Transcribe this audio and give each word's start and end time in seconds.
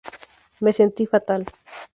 Me 0.63 0.71
sentí 0.79 1.03
fatal. 1.13 1.41